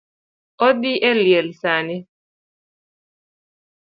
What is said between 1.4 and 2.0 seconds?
sani